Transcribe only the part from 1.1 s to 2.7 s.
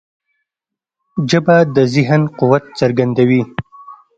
ژبه د ذهن قوت